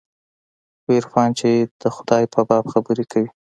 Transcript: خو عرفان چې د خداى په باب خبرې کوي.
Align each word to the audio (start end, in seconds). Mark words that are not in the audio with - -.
خو 0.83 0.89
عرفان 0.97 1.29
چې 1.39 1.49
د 1.81 1.83
خداى 1.95 2.23
په 2.33 2.39
باب 2.49 2.65
خبرې 2.73 3.05
کوي. 3.11 3.29